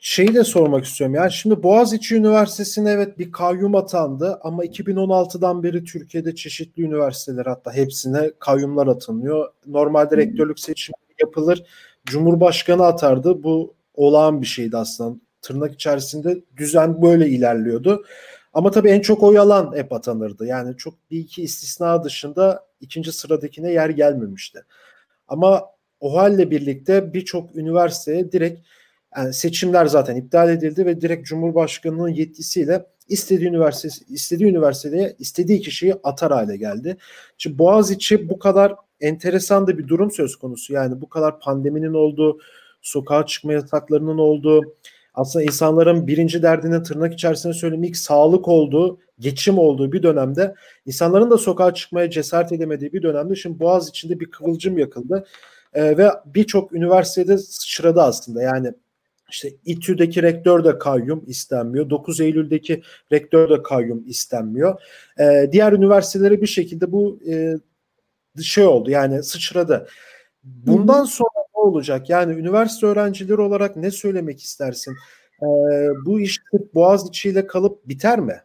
Şeyi 0.00 0.34
de 0.34 0.44
sormak 0.44 0.84
istiyorum. 0.84 1.14
Yani 1.14 1.32
şimdi 1.32 1.62
Boğaziçi 1.62 2.16
Üniversitesi'ne 2.16 2.90
evet 2.90 3.18
bir 3.18 3.32
kayyum 3.32 3.74
atandı 3.74 4.40
ama 4.42 4.64
2016'dan 4.64 5.62
beri 5.62 5.84
Türkiye'de 5.84 6.34
çeşitli 6.34 6.82
üniversiteler 6.82 7.46
hatta 7.46 7.72
hepsine 7.72 8.30
kayyumlar 8.38 8.86
atanıyor. 8.86 9.52
Normalde 9.66 10.16
rektörlük 10.16 10.60
seçimi 10.60 10.94
yapılır. 11.20 11.64
Cumhurbaşkanı 12.04 12.86
atardı. 12.86 13.42
Bu 13.42 13.77
olağan 13.98 14.42
bir 14.42 14.46
şeydi 14.46 14.76
aslında. 14.76 15.18
Tırnak 15.42 15.74
içerisinde 15.74 16.38
düzen 16.56 17.02
böyle 17.02 17.28
ilerliyordu. 17.28 18.04
Ama 18.52 18.70
tabii 18.70 18.90
en 18.90 19.00
çok 19.00 19.22
oy 19.22 19.38
alan 19.38 19.76
hep 19.76 19.92
atanırdı. 19.92 20.46
Yani 20.46 20.76
çok 20.76 20.94
bir 21.10 21.18
iki 21.18 21.42
istisna 21.42 22.04
dışında 22.04 22.66
ikinci 22.80 23.12
sıradakine 23.12 23.72
yer 23.72 23.88
gelmemişti. 23.88 24.64
Ama 25.28 25.64
o 26.00 26.16
halle 26.16 26.50
birlikte 26.50 27.14
birçok 27.14 27.56
üniversiteye 27.56 28.32
direkt 28.32 28.60
yani 29.16 29.34
seçimler 29.34 29.86
zaten 29.86 30.16
iptal 30.16 30.50
edildi 30.50 30.86
ve 30.86 31.00
direkt 31.00 31.26
Cumhurbaşkanı'nın 31.26 32.08
yetkisiyle 32.08 32.86
istediği 33.08 33.48
üniversite 33.48 34.04
istediği 34.08 34.50
üniversiteye 34.50 35.16
istediği 35.18 35.60
kişiyi 35.60 35.94
atar 36.02 36.32
hale 36.32 36.56
geldi. 36.56 36.96
Şimdi 37.38 37.58
Boğaziçi 37.58 38.28
bu 38.28 38.38
kadar 38.38 38.74
enteresan 39.00 39.66
da 39.66 39.78
bir 39.78 39.88
durum 39.88 40.10
söz 40.10 40.36
konusu. 40.36 40.72
Yani 40.72 41.00
bu 41.00 41.08
kadar 41.08 41.40
pandeminin 41.40 41.94
olduğu, 41.94 42.38
sokağa 42.82 43.26
çıkma 43.26 43.52
yasaklarının 43.52 44.18
olduğu, 44.18 44.74
aslında 45.14 45.44
insanların 45.44 46.06
birinci 46.06 46.42
derdinin 46.42 46.82
tırnak 46.82 47.14
içerisinde 47.14 47.52
söyleyeyim 47.52 47.84
ilk 47.84 47.96
sağlık 47.96 48.48
olduğu, 48.48 48.98
geçim 49.18 49.58
olduğu 49.58 49.92
bir 49.92 50.02
dönemde 50.02 50.54
insanların 50.86 51.30
da 51.30 51.38
sokağa 51.38 51.74
çıkmaya 51.74 52.10
cesaret 52.10 52.52
edemediği 52.52 52.92
bir 52.92 53.02
dönemde 53.02 53.36
şimdi 53.36 53.60
Boğaz 53.60 53.88
içinde 53.88 54.20
bir 54.20 54.30
kıvılcım 54.30 54.78
yakıldı. 54.78 55.26
Ee, 55.72 55.98
ve 55.98 56.10
birçok 56.26 56.72
üniversitede 56.72 57.38
sıçradı 57.38 58.02
aslında. 58.02 58.42
Yani 58.42 58.72
işte 59.30 59.48
İTÜ'deki 59.64 60.22
rektör 60.22 60.64
de 60.64 60.78
kayyum 60.78 61.24
istenmiyor. 61.26 61.90
9 61.90 62.20
Eylül'deki 62.20 62.82
rektör 63.12 63.50
de 63.50 63.62
kayyum 63.62 64.04
istenmiyor. 64.06 64.80
Ee, 65.20 65.48
diğer 65.52 65.72
üniversitelere 65.72 66.42
bir 66.42 66.46
şekilde 66.46 66.92
bu 66.92 67.18
e, 67.28 67.54
şey 68.42 68.64
oldu 68.64 68.90
yani 68.90 69.22
sıçradı. 69.22 69.88
Bundan 70.44 71.04
sonra 71.04 71.37
olacak? 71.68 72.10
Yani 72.10 72.32
üniversite 72.32 72.86
öğrencileri 72.86 73.40
olarak 73.40 73.76
ne 73.76 73.90
söylemek 73.90 74.42
istersin? 74.42 74.96
Ee, 75.42 75.46
bu 76.06 76.20
iş 76.20 76.40
Boğaziçi 76.74 77.28
ile 77.28 77.46
kalıp 77.46 77.88
biter 77.88 78.20
mi? 78.20 78.42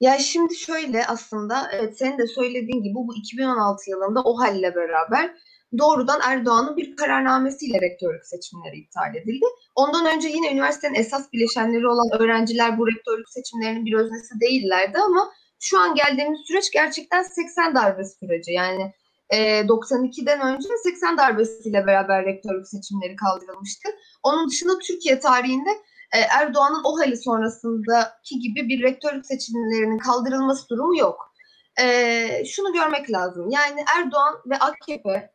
Ya 0.00 0.18
şimdi 0.18 0.56
şöyle 0.56 1.06
aslında 1.06 1.70
evet 1.72 1.98
senin 1.98 2.18
de 2.18 2.26
söylediğin 2.26 2.82
gibi 2.82 2.94
bu 2.94 3.14
2016 3.16 3.90
yılında 3.90 4.22
o 4.22 4.38
halle 4.38 4.74
beraber 4.74 5.34
doğrudan 5.78 6.20
Erdoğan'ın 6.24 6.76
bir 6.76 6.96
kararnamesiyle 6.96 7.80
rektörlük 7.80 8.26
seçimleri 8.26 8.76
iptal 8.76 9.14
edildi. 9.14 9.44
Ondan 9.74 10.16
önce 10.16 10.28
yine 10.28 10.52
üniversitenin 10.52 10.94
esas 10.94 11.32
bileşenleri 11.32 11.88
olan 11.88 12.22
öğrenciler 12.22 12.78
bu 12.78 12.86
rektörlük 12.86 13.28
seçimlerinin 13.28 13.86
bir 13.86 13.92
öznesi 13.92 14.40
değillerdi 14.40 14.98
ama 14.98 15.30
şu 15.60 15.78
an 15.78 15.94
geldiğimiz 15.94 16.40
süreç 16.46 16.70
gerçekten 16.72 17.22
80 17.22 17.74
darbe 17.74 18.04
süreci. 18.04 18.52
Yani 18.52 18.92
e, 19.30 19.60
92'den 19.60 20.40
önce 20.40 20.68
80 20.82 21.18
darbesiyle 21.18 21.86
beraber 21.86 22.24
rektörlük 22.24 22.68
seçimleri 22.68 23.16
kaldırılmıştı. 23.16 23.88
Onun 24.22 24.48
dışında 24.48 24.78
Türkiye 24.78 25.18
tarihinde 25.18 25.70
e, 26.12 26.18
Erdoğan'ın 26.18 26.82
o 26.84 26.98
hali 26.98 27.16
sonrasındaki 27.16 28.38
gibi 28.38 28.68
bir 28.68 28.82
rektörlük 28.82 29.26
seçimlerinin 29.26 29.98
kaldırılması 29.98 30.68
durumu 30.68 30.98
yok. 30.98 31.34
E, 31.80 32.44
şunu 32.44 32.72
görmek 32.72 33.10
lazım. 33.10 33.50
Yani 33.50 33.84
Erdoğan 33.96 34.34
ve 34.46 34.56
AKP 34.58 35.30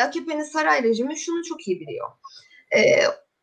AKP'nin 0.00 0.42
saray 0.42 0.82
rejimi 0.82 1.18
şunu 1.18 1.44
çok 1.44 1.68
iyi 1.68 1.80
biliyor. 1.80 2.08
E, 2.76 2.80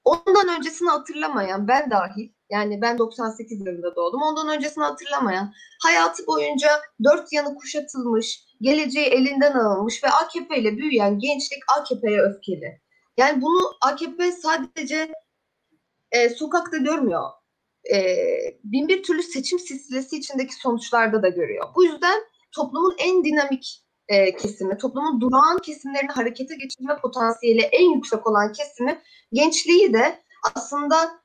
ondan 0.03 0.57
öncesini 0.57 0.89
hatırlamayan 0.89 1.67
ben 1.67 1.91
dahil 1.91 2.29
yani 2.49 2.81
ben 2.81 2.97
98 2.97 3.59
yılında 3.59 3.95
doğdum. 3.95 4.21
Ondan 4.21 4.49
öncesini 4.57 4.83
hatırlamayan, 4.83 5.53
hayatı 5.83 6.27
boyunca 6.27 6.69
dört 7.03 7.33
yanı 7.33 7.55
kuşatılmış, 7.55 8.43
geleceği 8.61 9.05
elinden 9.05 9.53
alınmış 9.53 10.03
ve 10.03 10.07
AKP 10.07 10.57
ile 10.57 10.77
büyüyen 10.77 11.19
gençlik 11.19 11.63
AKP'ye 11.77 12.21
öfkeli. 12.21 12.81
Yani 13.17 13.41
bunu 13.41 13.71
AKP 13.81 14.31
sadece 14.31 15.13
e, 16.11 16.29
sokakta 16.29 16.77
görmüyor. 16.77 17.29
E, 17.93 18.17
bin 18.63 18.87
bir 18.87 19.03
türlü 19.03 19.23
seçim 19.23 19.59
silsilesi 19.59 20.17
içindeki 20.17 20.55
sonuçlarda 20.55 21.23
da 21.23 21.29
görüyor. 21.29 21.67
Bu 21.75 21.85
yüzden 21.85 22.23
toplumun 22.51 22.95
en 22.97 23.23
dinamik 23.23 23.85
e, 24.07 24.35
kesimi, 24.35 24.77
toplumun 24.77 25.21
durağan 25.21 25.57
kesimlerini 25.57 26.11
harekete 26.11 26.55
geçirme 26.55 26.97
potansiyeli 27.01 27.61
en 27.61 27.89
yüksek 27.95 28.27
olan 28.27 28.53
kesimi 28.53 29.01
gençliği 29.33 29.93
de 29.93 30.23
aslında 30.55 31.24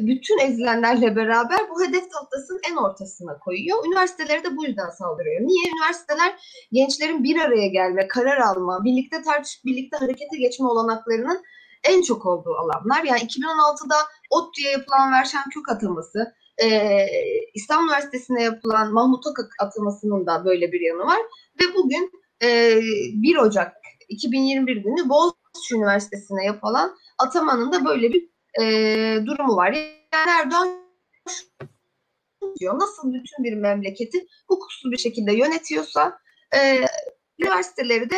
bütün 0.00 0.38
ezilenlerle 0.38 1.16
beraber 1.16 1.58
bu 1.70 1.84
hedef 1.84 2.10
tahtasının 2.10 2.60
en 2.70 2.76
ortasına 2.76 3.38
koyuyor. 3.38 3.86
Üniversiteleri 3.86 4.44
de 4.44 4.56
bu 4.56 4.64
yüzden 4.64 4.90
saldırıyor. 4.90 5.40
Niye? 5.40 5.72
Üniversiteler 5.72 6.40
gençlerin 6.72 7.24
bir 7.24 7.40
araya 7.40 7.68
gelme, 7.68 8.08
karar 8.08 8.38
alma, 8.38 8.84
birlikte 8.84 9.22
tartışıp 9.22 9.64
birlikte 9.64 9.96
harekete 9.96 10.36
geçme 10.36 10.66
olanaklarının 10.66 11.42
en 11.84 12.02
çok 12.02 12.26
olduğu 12.26 12.54
alanlar. 12.54 13.04
Yani 13.04 13.20
2016'da 13.20 13.96
ODTÜ'ye 14.30 14.70
yapılan 14.70 15.12
Verşen 15.12 15.42
Kök 15.54 15.68
ataması, 15.68 16.34
e, 16.62 17.06
İstanbul 17.54 17.88
Üniversitesi'ne 17.88 18.42
yapılan 18.42 18.92
Mahmut 18.92 19.26
Akak 19.26 19.50
atamasının 19.60 20.26
da 20.26 20.44
böyle 20.44 20.72
bir 20.72 20.80
yanı 20.80 21.06
var. 21.06 21.20
Ve 21.60 21.74
bugün 21.74 22.10
e, 22.42 22.80
1 23.14 23.36
Ocak 23.36 23.72
2021 24.08 24.76
günü 24.76 25.08
Boğaziçi 25.08 25.74
Üniversitesi'ne 25.74 26.44
yapılan 26.44 26.96
atamanın 27.18 27.72
da 27.72 27.84
böyle 27.84 28.12
bir 28.12 28.30
e, 28.60 28.64
durumu 29.26 29.56
var. 29.56 29.72
Yani 29.72 30.30
Erdoğan 30.30 30.80
diyor 32.60 32.78
nasıl 32.78 33.12
bütün 33.12 33.44
bir 33.44 33.52
memleketi 33.52 34.26
hukuksuz 34.48 34.92
bir 34.92 34.98
şekilde 34.98 35.32
yönetiyorsa 35.32 36.18
e, 36.54 36.86
üniversiteleri 37.38 38.10
de 38.10 38.16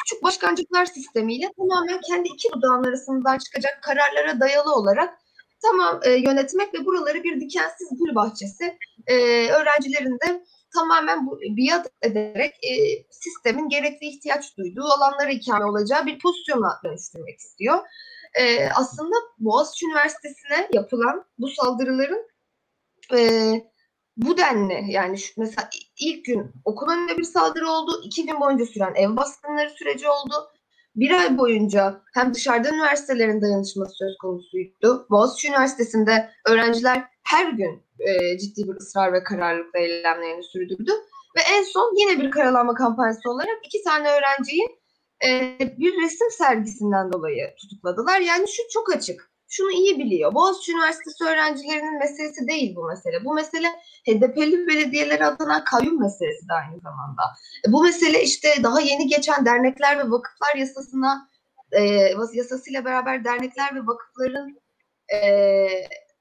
küçük 0.00 0.22
başkancıklar 0.22 0.86
sistemiyle 0.86 1.50
tamamen 1.58 2.00
kendi 2.00 2.28
iki 2.28 2.52
dudağın 2.52 2.84
arasından 2.84 3.38
çıkacak 3.38 3.82
kararlara 3.82 4.40
dayalı 4.40 4.74
olarak 4.74 5.18
tamam 5.62 6.00
e, 6.04 6.10
yönetmek 6.10 6.74
ve 6.74 6.84
buraları 6.84 7.24
bir 7.24 7.40
dikensiz 7.40 7.88
gül 7.90 8.14
bahçesi 8.14 8.78
e, 9.06 9.14
öğrencilerin 9.48 10.18
de 10.26 10.44
tamamen 10.74 11.26
bu 11.26 11.40
biat 11.40 11.86
ederek 12.02 12.54
e, 12.64 12.72
sistemin 13.10 13.68
gerekli 13.68 14.06
ihtiyaç 14.06 14.56
duyduğu 14.56 14.84
alanlara 14.84 15.30
ikame 15.30 15.64
olacağı 15.64 16.06
bir 16.06 16.18
pozisyona 16.18 16.80
dönüştürmek 16.84 17.38
istiyor. 17.38 17.78
E, 18.34 18.68
aslında 18.68 19.14
Boğaziçi 19.38 19.86
Üniversitesi'ne 19.86 20.68
yapılan 20.72 21.24
bu 21.38 21.48
saldırıların 21.48 22.28
e, 23.14 23.52
bu 24.16 24.38
denli 24.38 24.92
yani 24.92 25.18
şu, 25.18 25.40
mesela 25.40 25.70
ilk 26.00 26.24
gün 26.24 26.52
okul 26.64 26.90
önünde 26.92 27.18
bir 27.18 27.24
saldırı 27.24 27.70
oldu. 27.70 28.00
iki 28.04 28.26
gün 28.26 28.40
boyunca 28.40 28.66
süren 28.66 28.94
ev 28.94 29.16
baskınları 29.16 29.70
süreci 29.70 30.08
oldu. 30.08 30.34
Bir 30.96 31.10
ay 31.10 31.38
boyunca 31.38 32.02
hem 32.14 32.34
dışarıdan 32.34 32.74
üniversitelerin 32.74 33.42
dayanışması 33.42 33.92
söz 33.94 34.16
konusuydu. 34.18 35.06
Boğaziçi 35.10 35.48
Üniversitesi'nde 35.48 36.30
öğrenciler 36.46 37.04
her 37.24 37.52
gün 37.52 37.82
e, 37.98 38.38
ciddi 38.38 38.68
bir 38.68 38.76
ısrar 38.76 39.12
ve 39.12 39.22
kararlılıkla 39.22 39.78
eylemlerini 39.78 40.42
sürdürdü. 40.42 40.92
Ve 41.36 41.40
en 41.56 41.62
son 41.62 41.94
yine 42.00 42.22
bir 42.22 42.30
karalanma 42.30 42.74
kampanyası 42.74 43.30
olarak 43.30 43.58
iki 43.64 43.82
tane 43.84 44.08
öğrenciyi 44.08 44.68
e, 45.24 45.58
bir 45.78 46.02
resim 46.02 46.30
sergisinden 46.30 47.12
dolayı 47.12 47.54
tutukladılar. 47.56 48.20
Yani 48.20 48.48
şu 48.48 48.62
çok 48.72 48.92
açık. 48.92 49.30
şunu 49.48 49.70
iyi 49.70 49.98
biliyor. 49.98 50.34
Boğaziçi 50.34 50.72
Üniversitesi 50.72 51.24
öğrencilerinin 51.24 51.98
meselesi 51.98 52.48
değil 52.48 52.76
bu 52.76 52.84
mesele. 52.84 53.24
Bu 53.24 53.34
mesele 53.34 53.68
HDP'li 54.06 54.66
belediyelere 54.66 55.26
atanan 55.26 55.64
kayyum 55.64 56.00
meselesi 56.00 56.48
de 56.48 56.52
aynı 56.52 56.80
zamanda. 56.80 57.22
E, 57.68 57.72
bu 57.72 57.82
mesele 57.82 58.22
işte 58.22 58.48
daha 58.62 58.80
yeni 58.80 59.06
geçen 59.06 59.46
dernekler 59.46 59.98
ve 59.98 60.10
vakıflar 60.10 60.56
yasasına 60.56 61.28
e, 61.72 61.82
yasasıyla 62.32 62.84
beraber 62.84 63.24
dernekler 63.24 63.74
ve 63.74 63.86
vakıfların 63.86 64.60
e, 65.12 65.18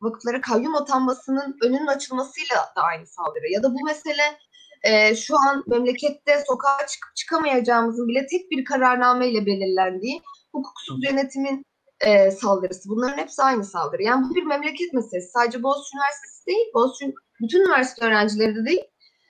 vakıflara 0.01 0.41
kayyum 0.41 0.75
atanmasının 0.75 1.57
önünün 1.63 1.87
açılmasıyla 1.87 2.55
da 2.75 2.81
aynı 2.81 3.07
saldırı. 3.07 3.51
Ya 3.51 3.63
da 3.63 3.73
bu 3.73 3.85
mesele 3.85 4.37
e, 4.83 5.15
şu 5.15 5.35
an 5.47 5.63
memlekette 5.67 6.43
sokağa 6.47 6.87
çıkıp 6.87 7.15
çıkamayacağımızın 7.15 8.07
bile 8.07 8.27
tek 8.27 8.51
bir 8.51 8.65
kararname 8.65 9.27
ile 9.27 9.45
belirlendiği 9.45 10.21
hukuksuz 10.51 11.03
yönetimin 11.03 11.65
e, 12.01 12.31
saldırısı. 12.31 12.89
Bunların 12.89 13.17
hepsi 13.17 13.43
aynı 13.43 13.65
saldırı. 13.65 14.03
Yani 14.03 14.25
bu 14.29 14.35
bir 14.35 14.43
memleket 14.43 14.93
meselesi. 14.93 15.31
Sadece 15.31 15.63
Boğaziçi 15.63 15.97
Üniversitesi 15.97 16.45
değil, 16.47 16.65
Boğaziçi 16.73 17.13
bütün 17.41 17.61
üniversite 17.61 18.05
öğrencileri 18.05 18.55
de 18.55 18.65
değil. 18.65 18.83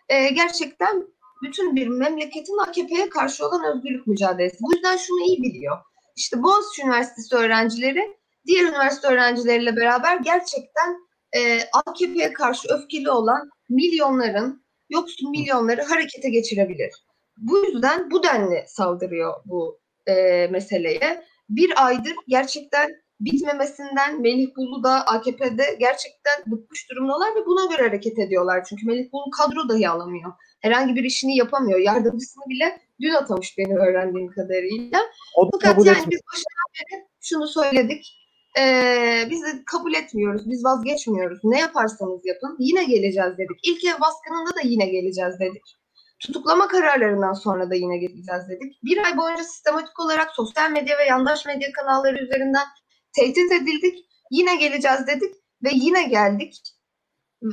E, 0.10 0.30
gerçekten 0.30 1.08
bütün 1.44 1.76
bir 1.76 1.88
memleketin 1.88 2.58
AKP'ye 2.58 3.10
karşı 3.10 3.48
olan 3.48 3.64
özgürlük 3.64 4.08
mücadelesi. 4.08 4.58
Bu 4.62 4.74
yüzden 4.74 4.98
şunu 4.98 5.26
iyi 5.26 5.44
biliyor. 5.44 5.78
İşte 6.16 6.44
Boğaziçi 6.44 6.82
Üniversitesi 6.82 7.36
öğrencileri 7.36 8.18
diğer 8.48 8.64
üniversite 8.64 9.08
öğrencileriyle 9.08 9.76
beraber 9.76 10.18
gerçekten 10.18 10.98
e, 11.36 11.60
AKP'ye 11.74 12.34
karşı 12.34 12.68
öfkeli 12.68 13.12
olan 13.12 13.50
milyonların, 13.70 14.63
yoksul 14.94 15.30
milyonları 15.30 15.82
harekete 15.82 16.30
geçirebilir. 16.30 16.92
Bu 17.38 17.66
yüzden 17.66 18.12
bu 18.12 18.24
denli 18.24 18.64
saldırıyor 18.68 19.34
bu 19.46 19.80
e, 20.08 20.48
meseleye. 20.48 21.24
Bir 21.50 21.86
aydır 21.86 22.14
gerçekten 22.28 23.04
bitmemesinden 23.20 24.22
Melih 24.22 24.56
Bulu 24.58 24.84
da 24.84 25.08
AKP'de 25.08 25.76
gerçekten 25.80 26.44
bıkmış 26.48 26.90
durumdalar 26.92 27.36
ve 27.36 27.46
buna 27.46 27.76
göre 27.76 27.88
hareket 27.88 28.20
ediyorlar. 28.20 28.66
Çünkü 28.70 28.86
Melih 28.86 29.12
Bulu 29.12 29.32
kadro 29.32 29.70
dahi 29.70 29.90
alamıyor. 29.90 30.34
Herhangi 30.62 30.96
bir 30.96 31.04
işini 31.04 31.38
yapamıyor. 31.38 31.80
Yardımcısını 31.80 32.44
bile 32.50 32.80
dün 33.02 33.14
atamış 33.14 33.58
benim 33.58 33.78
öğrendiğim 33.78 34.28
kadarıyla. 34.28 35.00
O 35.38 35.50
Fakat 35.52 35.86
yani 35.86 36.12
biz 36.12 36.22
başından 36.34 36.70
beri 36.76 37.08
şunu 37.22 37.48
söyledik. 37.48 38.23
Ee, 38.60 39.28
biz 39.30 39.44
de 39.44 39.64
kabul 39.66 39.94
etmiyoruz. 39.94 40.50
Biz 40.50 40.66
vazgeçmiyoruz. 40.66 41.40
Ne 41.44 41.60
yaparsanız 41.60 42.22
yapın. 42.26 42.56
Yine 42.60 42.84
geleceğiz 42.84 43.38
dedik. 43.38 43.60
İlk 43.64 43.86
ev 43.86 44.02
baskınında 44.02 44.56
da 44.56 44.62
yine 44.64 44.86
geleceğiz 44.86 45.40
dedik. 45.40 45.78
Tutuklama 46.20 46.68
kararlarından 46.68 47.34
sonra 47.34 47.70
da 47.70 47.76
yine 47.76 47.98
geleceğiz 47.98 48.50
dedik. 48.50 48.84
Bir 48.84 48.98
ay 49.06 49.18
boyunca 49.18 49.44
sistematik 49.44 50.00
olarak 50.00 50.32
sosyal 50.32 50.72
medya 50.72 50.98
ve 50.98 51.04
yandaş 51.04 51.46
medya 51.46 51.72
kanalları 51.72 52.24
üzerinden 52.24 52.68
tehdit 53.16 53.52
edildik. 53.52 54.06
Yine 54.32 54.56
geleceğiz 54.56 55.08
dedik 55.08 55.36
ve 55.64 55.70
yine 55.74 56.04
geldik. 56.04 56.62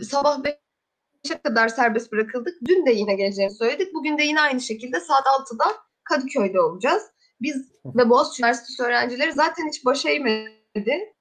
Sabah 0.03 0.39
5'e 0.39 1.43
kadar 1.43 1.69
serbest 1.69 2.13
bırakıldık. 2.13 2.55
Dün 2.69 2.87
de 2.87 2.91
yine 2.91 3.15
geleceğini 3.15 3.55
söyledik. 3.55 3.95
Bugün 3.95 4.19
de 4.19 4.23
yine 4.23 4.41
aynı 4.41 4.61
şekilde 4.61 5.01
saat 5.01 5.27
6'da 5.27 5.65
Kadıköy'de 6.05 6.61
olacağız. 6.61 7.03
Biz 7.41 7.57
ve 7.85 8.11
Boğaziçi 8.11 8.43
Üniversitesi 8.43 8.83
öğrencileri 8.83 9.33
zaten 9.33 9.69
hiç 9.69 9.85
baş 9.85 10.07
eğmedi. 10.75 11.15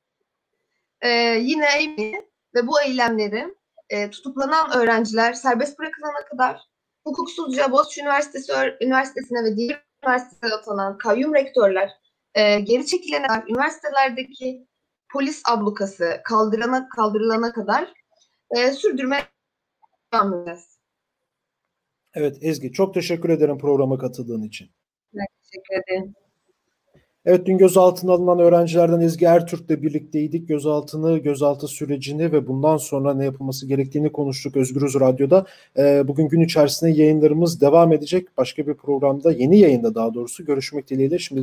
Ee, 1.01 1.10
yine 1.41 1.65
eğmedi 1.79 2.29
ve 2.56 2.68
bu 2.68 2.82
eylemleri 2.82 3.56
e, 3.89 4.10
tutuklanan 4.10 4.77
öğrenciler 4.77 5.34
serbest 5.34 5.79
bırakılana 5.79 6.25
kadar 6.32 6.62
hukuksuzca 7.03 7.72
Boğaziçi 7.72 8.01
Üniversitesi 8.01 8.53
Üniversitesi'ne 8.82 9.44
ve 9.44 9.56
diğer 9.56 9.84
üniversitelere 10.03 10.56
atanan 10.56 10.98
kayyum 10.98 11.36
rektörler, 11.36 11.89
e, 12.36 12.60
geri 12.60 12.86
çekilen 12.86 13.46
üniversitelerdeki 13.50 14.68
polis 15.13 15.41
ablukası 15.50 16.22
kaldırana 16.24 16.89
kaldırılana 16.89 17.53
kadar 17.53 17.94
e, 18.58 18.72
sürdürmeye 18.72 19.24
devam 20.13 20.34
edeceğiz. 20.34 20.79
Evet 22.13 22.38
Ezgi 22.41 22.72
çok 22.72 22.94
teşekkür 22.94 23.29
ederim 23.29 23.58
programa 23.58 23.98
katıldığın 23.98 24.44
için. 24.44 24.70
Ben 25.13 25.25
teşekkür 25.44 25.75
ederim. 25.75 26.15
Evet 27.25 27.46
dün 27.46 27.57
gözaltına 27.57 28.11
alınan 28.11 28.39
öğrencilerden 28.39 29.00
Ezgi 29.00 29.25
Ertürk'le 29.25 29.70
birlikteydik. 29.70 30.48
Gözaltını, 30.48 31.17
gözaltı 31.17 31.67
sürecini 31.67 32.31
ve 32.31 32.48
bundan 32.48 32.77
sonra 32.77 33.13
ne 33.13 33.25
yapılması 33.25 33.67
gerektiğini 33.67 34.11
konuştuk 34.11 34.57
Özgürüz 34.57 34.96
Radyo'da. 35.00 35.46
Ee, 35.77 36.07
bugün 36.07 36.27
gün 36.27 36.41
içerisinde 36.41 36.91
yayınlarımız 36.91 37.61
devam 37.61 37.94
edecek. 37.94 38.27
Başka 38.37 38.67
bir 38.67 38.74
programda, 38.74 39.31
yeni 39.31 39.59
yayında 39.59 39.96
daha 39.96 40.13
doğrusu 40.13 40.46
görüşmek 40.46 40.89
dileğiyle. 40.89 41.20
Şimdilik 41.20 41.37